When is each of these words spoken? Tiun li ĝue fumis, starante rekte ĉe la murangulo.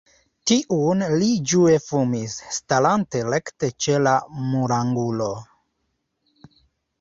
Tiun 0.51 1.01
li 1.23 1.27
ĝue 1.51 1.75
fumis, 1.87 2.37
starante 2.57 3.21
rekte 3.27 3.69
ĉe 3.87 3.99
la 4.07 4.15
murangulo. 4.47 5.29